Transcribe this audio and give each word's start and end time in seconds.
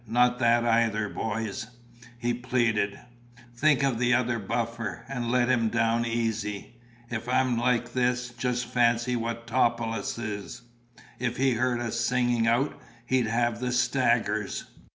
"Not 0.07 0.39
that 0.39 0.65
either, 0.65 1.09
boys," 1.09 1.67
he 2.17 2.33
pleaded. 2.33 2.99
"Think 3.55 3.83
of 3.83 3.99
the 3.99 4.15
other 4.15 4.39
buffer, 4.39 5.05
and 5.07 5.29
let 5.29 5.47
him 5.47 5.69
down 5.69 6.07
easy. 6.07 6.77
If 7.11 7.29
I'm 7.29 7.55
like 7.55 7.93
this, 7.93 8.29
just 8.29 8.65
fancy 8.65 9.15
what 9.15 9.45
Topelius 9.45 10.17
is! 10.17 10.63
If 11.19 11.37
he 11.37 11.53
heard 11.53 11.79
us 11.79 11.99
singing 11.99 12.47
out, 12.47 12.81
he'd 13.05 13.27
have 13.27 13.59
the 13.59 13.71
staggers." 13.71 14.63